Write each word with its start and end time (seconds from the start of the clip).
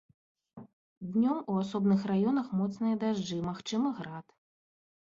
Днём 1.17 1.37
у 1.53 1.59
асобных 1.65 2.01
раёнах 2.13 2.47
моцныя 2.63 2.95
дажджы, 3.05 3.39
магчымы 3.51 3.89
град. 4.01 4.27